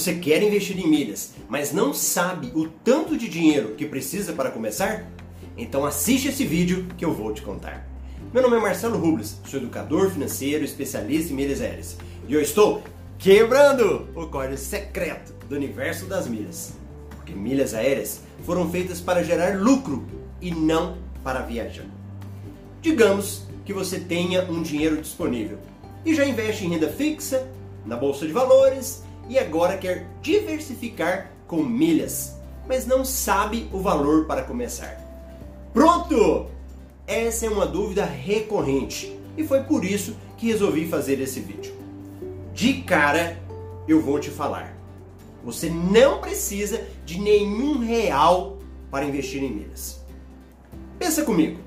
[0.00, 4.50] Você quer investir em milhas, mas não sabe o tanto de dinheiro que precisa para
[4.50, 5.06] começar?
[5.58, 7.86] Então assiste esse vídeo que eu vou te contar.
[8.32, 11.98] Meu nome é Marcelo Rubles, sou educador financeiro, especialista em milhas aéreas.
[12.26, 12.82] E eu estou
[13.18, 16.72] quebrando o código secreto do universo das milhas.
[17.10, 20.06] Porque milhas aéreas foram feitas para gerar lucro
[20.40, 21.84] e não para viajar.
[22.80, 25.58] Digamos que você tenha um dinheiro disponível
[26.06, 27.46] e já investe em renda fixa,
[27.84, 34.26] na bolsa de valores e agora quer diversificar com milhas, mas não sabe o valor
[34.26, 35.00] para começar.
[35.72, 36.46] Pronto!
[37.06, 41.74] Essa é uma dúvida recorrente e foi por isso que resolvi fazer esse vídeo.
[42.54, 43.36] De cara,
[43.88, 44.76] eu vou te falar.
[45.44, 48.58] Você não precisa de nenhum real
[48.90, 50.00] para investir em milhas.
[50.98, 51.58] Pensa comigo.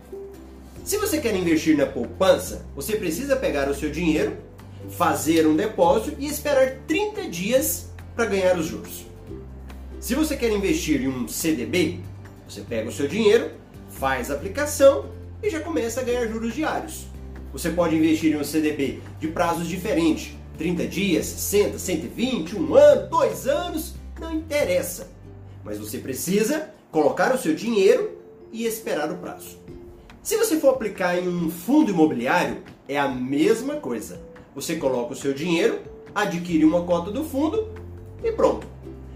[0.83, 4.38] Se você quer investir na poupança, você precisa pegar o seu dinheiro
[4.89, 9.06] fazer um depósito e esperar 30 dias para ganhar os juros.
[10.00, 12.00] Se você quer investir em um CDB,
[12.48, 13.52] você pega o seu dinheiro,
[13.89, 15.06] faz a aplicação
[15.42, 17.06] e já começa a ganhar juros diários.
[17.52, 23.09] Você pode investir em um CDB de prazos diferentes, 30 dias, 60, 120, um ano,
[23.09, 25.09] dois anos, não interessa.
[25.64, 28.17] Mas você precisa colocar o seu dinheiro
[28.52, 29.58] e esperar o prazo.
[30.22, 34.22] Se você for aplicar em um fundo imobiliário, é a mesma coisa.
[34.55, 35.79] Você coloca o seu dinheiro,
[36.13, 37.67] adquire uma cota do fundo
[38.23, 38.67] e pronto.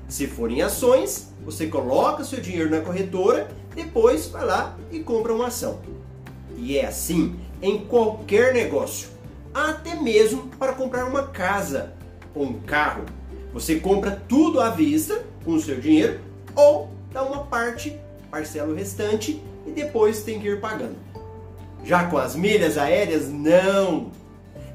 [0.08, 5.34] Se for em ações, você coloca seu dinheiro na corretora, depois vai lá e compra
[5.34, 5.80] uma ação.
[6.56, 9.10] E é assim em qualquer negócio,
[9.54, 11.94] até mesmo para comprar uma casa
[12.34, 13.06] ou um carro.
[13.54, 16.20] Você compra tudo à vista com o seu dinheiro
[16.56, 18.00] ou dá uma parte,
[18.32, 20.96] parcela o restante e depois tem que ir pagando.
[21.84, 24.12] Já com as milhas aéreas, não!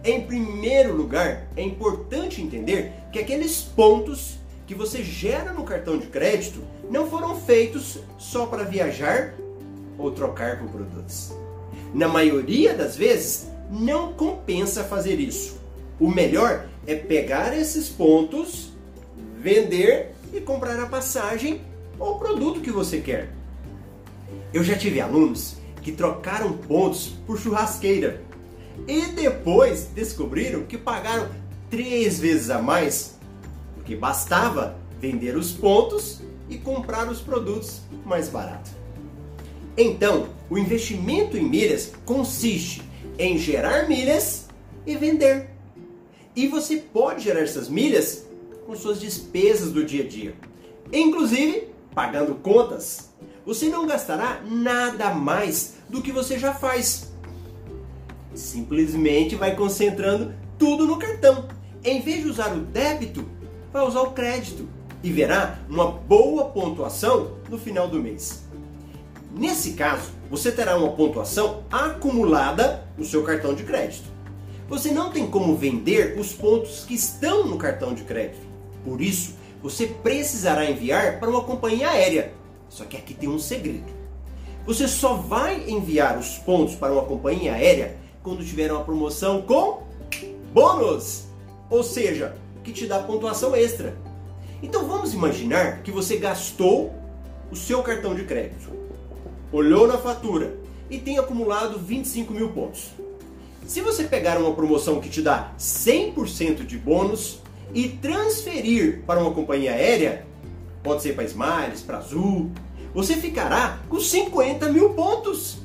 [0.04, 4.36] Em primeiro lugar, é importante entender que aqueles pontos
[4.66, 9.34] que você gera no cartão de crédito não foram feitos só para viajar
[9.96, 11.32] ou trocar por produtos.
[11.94, 15.60] Na maioria das vezes, não compensa fazer isso.
[16.00, 18.72] O melhor é pegar esses pontos,
[19.38, 21.60] vender e comprar a passagem
[21.96, 23.30] ou o produto que você quer.
[24.52, 28.31] Eu já tive alunos que trocaram pontos por churrasqueira
[28.86, 31.28] e depois descobriram que pagaram
[31.70, 33.18] três vezes a mais,
[33.74, 38.70] porque bastava vender os pontos e comprar os produtos mais barato.
[39.76, 42.82] Então, o investimento em milhas consiste
[43.18, 44.48] em gerar milhas
[44.86, 45.48] e vender.
[46.36, 48.26] E você pode gerar essas milhas
[48.66, 50.34] com suas despesas do dia a dia,
[50.92, 53.10] inclusive pagando contas.
[53.44, 57.11] Você não gastará nada mais do que você já faz
[58.34, 61.48] simplesmente vai concentrando tudo no cartão.
[61.84, 63.24] Em vez de usar o débito,
[63.72, 64.68] vai usar o crédito
[65.02, 68.44] e verá uma boa pontuação no final do mês.
[69.34, 74.10] Nesse caso, você terá uma pontuação acumulada no seu cartão de crédito.
[74.68, 78.46] Você não tem como vender os pontos que estão no cartão de crédito.
[78.84, 82.32] Por isso, você precisará enviar para uma companhia aérea.
[82.68, 83.92] Só que aqui tem um segredo.
[84.66, 89.82] Você só vai enviar os pontos para uma companhia aérea quando tiver uma promoção com
[90.52, 91.24] bônus,
[91.68, 93.96] ou seja, que te dá pontuação extra.
[94.62, 96.94] Então vamos imaginar que você gastou
[97.50, 98.70] o seu cartão de crédito,
[99.52, 100.56] olhou na fatura
[100.88, 102.90] e tem acumulado 25 mil pontos.
[103.66, 107.40] Se você pegar uma promoção que te dá 100% de bônus
[107.72, 110.26] e transferir para uma companhia aérea,
[110.82, 112.50] pode ser para Smiles, para Azul,
[112.94, 115.58] você ficará com 50 mil pontos.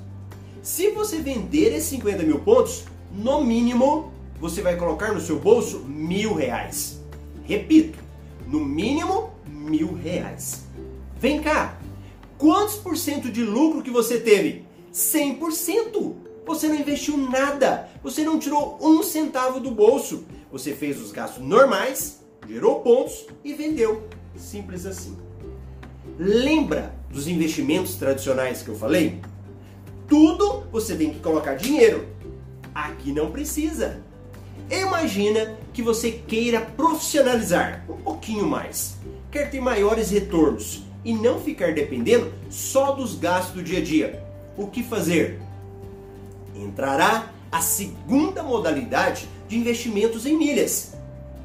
[0.67, 5.79] Se você vender esses 50 mil pontos, no mínimo você vai colocar no seu bolso
[5.79, 6.99] mil reais.
[7.45, 7.97] Repito,
[8.45, 10.65] no mínimo mil reais.
[11.17, 11.79] Vem cá,
[12.37, 14.65] quantos por cento de lucro que você teve?
[14.93, 16.13] 100%!
[16.45, 20.25] Você não investiu nada, você não tirou um centavo do bolso.
[20.51, 24.05] Você fez os gastos normais, gerou pontos e vendeu.
[24.35, 25.15] Simples assim.
[26.19, 29.21] Lembra dos investimentos tradicionais que eu falei?
[30.07, 32.07] Tudo você tem que colocar dinheiro.
[32.73, 34.01] Aqui não precisa.
[34.69, 38.97] Imagina que você queira profissionalizar um pouquinho mais,
[39.31, 44.23] quer ter maiores retornos e não ficar dependendo só dos gastos do dia a dia.
[44.57, 45.39] O que fazer?
[46.55, 50.95] Entrará a segunda modalidade de investimentos em milhas,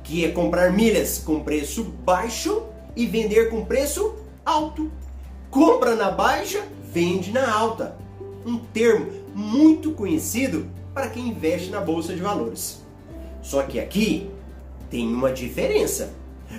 [0.02, 2.62] que é comprar milhas com preço baixo
[2.96, 4.90] e vender com preço alto.
[5.50, 8.01] Compra na baixa, vende na alta
[8.44, 12.82] um termo muito conhecido para quem investe na bolsa de valores.
[13.42, 14.30] Só que aqui
[14.90, 16.14] tem uma diferença.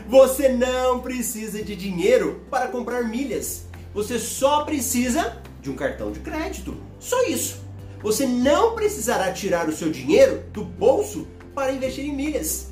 [0.07, 3.65] Você não precisa de dinheiro para comprar milhas.
[3.93, 6.75] Você só precisa de um cartão de crédito.
[6.99, 7.61] Só isso.
[8.01, 12.71] Você não precisará tirar o seu dinheiro do bolso para investir em milhas.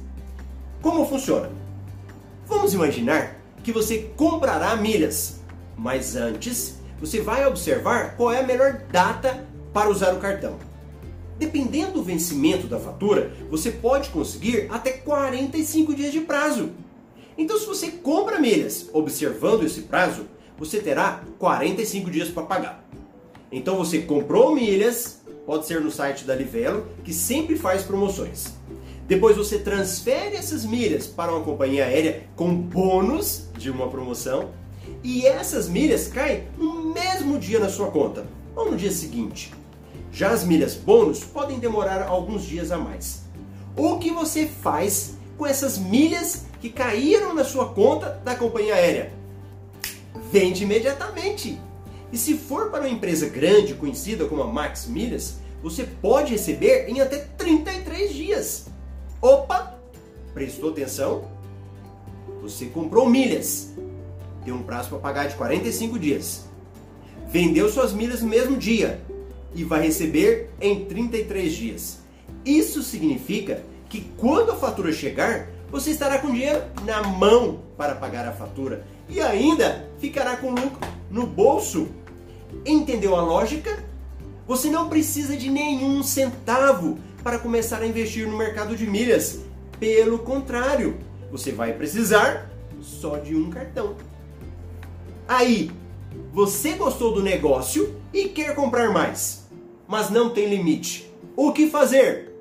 [0.81, 1.49] Como funciona?
[2.47, 5.39] Vamos imaginar que você comprará milhas,
[5.77, 9.43] mas antes você vai observar qual é a melhor data
[9.73, 10.57] para usar o cartão.
[11.39, 16.69] Dependendo do vencimento da fatura, você pode conseguir até 45 dias de prazo.
[17.35, 22.87] Então, se você compra milhas observando esse prazo, você terá 45 dias para pagar.
[23.51, 28.53] Então, você comprou milhas, pode ser no site da Livelo, que sempre faz promoções.
[29.07, 34.51] Depois você transfere essas milhas para uma companhia aérea com bônus de uma promoção
[35.03, 38.25] e essas milhas caem no mesmo dia na sua conta
[38.55, 39.53] ou no dia seguinte.
[40.11, 43.21] Já as milhas bônus podem demorar alguns dias a mais.
[43.75, 49.13] O que você faz com essas milhas que caíram na sua conta da companhia aérea?
[50.31, 51.59] Vende imediatamente.
[52.11, 56.89] E se for para uma empresa grande, conhecida como a Max Milhas, você pode receber
[56.89, 58.65] em até 33 dias.
[59.21, 59.79] Opa!
[60.33, 61.23] Prestou atenção?
[62.41, 63.69] Você comprou milhas.
[64.43, 66.45] Tem um prazo para pagar de 45 dias.
[67.27, 69.01] Vendeu suas milhas no mesmo dia
[69.53, 71.99] e vai receber em 33 dias.
[72.45, 78.27] Isso significa que quando a fatura chegar, você estará com dinheiro na mão para pagar
[78.27, 80.79] a fatura e ainda ficará com lucro
[81.09, 81.87] no bolso.
[82.65, 83.83] Entendeu a lógica?
[84.47, 89.39] Você não precisa de nenhum centavo para começar a investir no mercado de milhas.
[89.79, 90.97] Pelo contrário,
[91.31, 92.49] você vai precisar
[92.81, 93.95] só de um cartão.
[95.31, 95.71] Aí,
[96.33, 99.47] você gostou do negócio e quer comprar mais,
[99.87, 101.09] mas não tem limite.
[101.37, 102.33] O que fazer?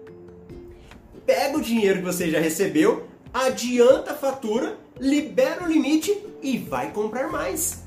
[1.25, 6.91] Pega o dinheiro que você já recebeu, adianta a fatura, libera o limite e vai
[6.91, 7.85] comprar mais.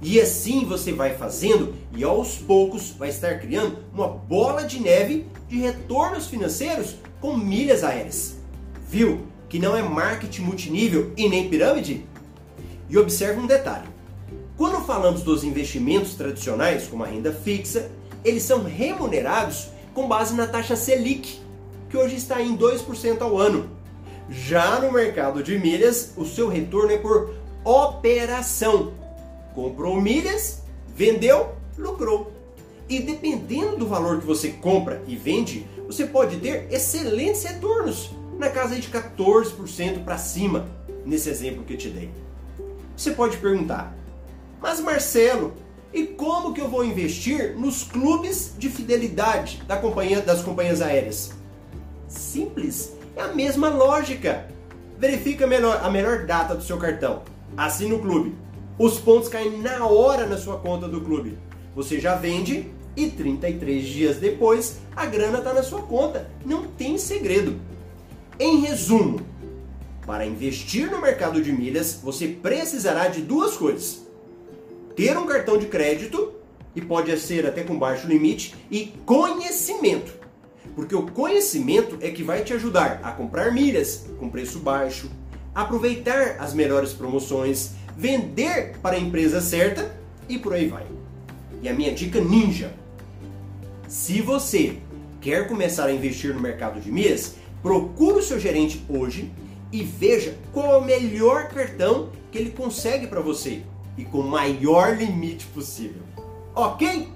[0.00, 5.26] E assim você vai fazendo e aos poucos vai estar criando uma bola de neve
[5.50, 8.38] de retornos financeiros com milhas aéreas.
[8.88, 12.06] Viu que não é marketing multinível e nem pirâmide?
[12.88, 13.95] E observe um detalhe.
[14.56, 17.90] Quando falamos dos investimentos tradicionais, como a renda fixa,
[18.24, 21.40] eles são remunerados com base na taxa Selic,
[21.90, 23.68] que hoje está em 2% ao ano.
[24.28, 28.92] Já no mercado de milhas, o seu retorno é por operação,
[29.56, 30.60] Comprou milhas,
[30.94, 32.30] vendeu, lucrou.
[32.90, 38.50] E dependendo do valor que você compra e vende, você pode ter excelentes retornos, na
[38.50, 40.68] casa de 14% para cima,
[41.06, 42.10] nesse exemplo que eu te dei.
[42.94, 43.96] Você pode perguntar:
[44.60, 45.54] "Mas Marcelo,
[45.92, 51.32] e como que eu vou investir nos clubes de fidelidade da companhia, das companhias aéreas?"
[52.08, 54.48] Simples, é a mesma lógica.
[54.98, 57.22] Verifica a melhor, a melhor data do seu cartão.
[57.56, 58.34] Assina o clube
[58.78, 61.38] os pontos caem na hora na sua conta do clube.
[61.74, 66.30] Você já vende e 33 dias depois a grana está na sua conta.
[66.44, 67.58] Não tem segredo.
[68.38, 69.20] Em resumo,
[70.06, 74.05] para investir no mercado de milhas, você precisará de duas coisas:
[74.96, 76.32] ter um cartão de crédito,
[76.74, 80.12] e pode ser até com baixo limite, e conhecimento.
[80.74, 85.10] Porque o conhecimento é que vai te ajudar a comprar milhas com preço baixo,
[85.54, 89.94] aproveitar as melhores promoções, vender para a empresa certa
[90.28, 90.86] e por aí vai.
[91.62, 92.72] E a minha dica ninja:
[93.86, 94.78] se você
[95.20, 99.30] quer começar a investir no mercado de milhas, procure o seu gerente hoje
[99.72, 103.62] e veja qual é o melhor cartão que ele consegue para você
[103.96, 106.02] e com o maior limite possível.
[106.54, 107.08] Ok?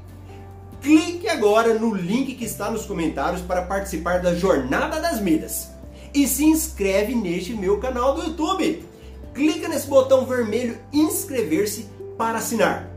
[0.81, 5.71] Clique agora no link que está nos comentários para participar da Jornada das Milhas
[6.15, 8.91] e se inscreve neste meu canal do YouTube
[9.35, 12.91] clica nesse botão vermelho inscrever-se para assinar.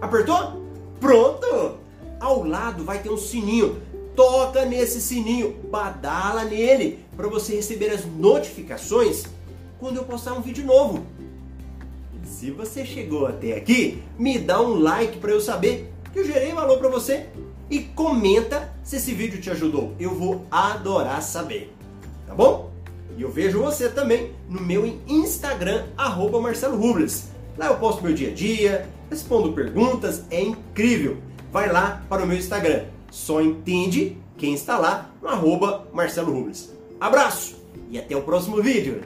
[0.00, 0.62] Apertou?
[1.00, 1.78] Pronto!
[2.20, 3.80] Ao lado vai ter um sininho.
[4.16, 9.26] Toca nesse sininho, badala nele para você receber as notificações
[9.78, 11.06] quando eu postar um vídeo novo.
[12.38, 16.52] Se você chegou até aqui, me dá um like para eu saber que eu gerei
[16.52, 17.26] valor para você
[17.68, 19.92] e comenta se esse vídeo te ajudou.
[19.98, 21.74] Eu vou adorar saber.
[22.28, 22.70] Tá bom?
[23.16, 27.30] E eu vejo você também no meu Instagram, arroba Marcelo Rubles.
[27.56, 31.16] Lá eu posto meu dia a dia, respondo perguntas, é incrível.
[31.50, 32.84] Vai lá para o meu Instagram.
[33.10, 36.72] Só entende quem está lá no arroba Marcelo Rubles.
[37.00, 37.56] Abraço
[37.90, 39.00] e até o próximo vídeo.